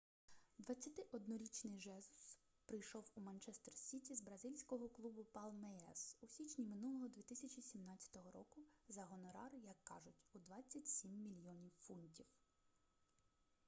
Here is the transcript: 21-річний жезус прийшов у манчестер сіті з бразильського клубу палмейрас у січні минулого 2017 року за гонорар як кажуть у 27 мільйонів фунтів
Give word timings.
21-річний 0.59 1.79
жезус 1.79 2.39
прийшов 2.65 3.11
у 3.15 3.21
манчестер 3.21 3.73
сіті 3.73 4.15
з 4.15 4.21
бразильського 4.21 4.89
клубу 4.89 5.23
палмейрас 5.23 6.17
у 6.21 6.27
січні 6.27 6.65
минулого 6.65 7.07
2017 7.07 8.15
року 8.33 8.61
за 8.89 9.03
гонорар 9.03 9.53
як 9.63 9.83
кажуть 9.83 10.25
у 10.33 10.39
27 10.39 11.11
мільйонів 11.11 11.71
фунтів 11.77 12.25